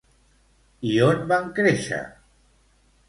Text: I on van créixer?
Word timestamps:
I 0.93 0.95
on 1.07 1.21
van 1.33 1.53
créixer? 1.59 2.01